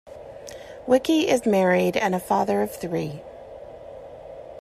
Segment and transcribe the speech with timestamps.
[0.87, 3.21] Wicki is married and a father of three.